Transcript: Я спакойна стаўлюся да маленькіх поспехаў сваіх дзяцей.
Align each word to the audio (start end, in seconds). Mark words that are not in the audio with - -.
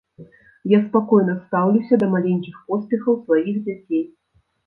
Я 0.69 0.79
спакойна 0.85 1.33
стаўлюся 1.41 1.99
да 2.03 2.09
маленькіх 2.15 2.55
поспехаў 2.71 3.13
сваіх 3.29 3.55
дзяцей. 3.67 4.03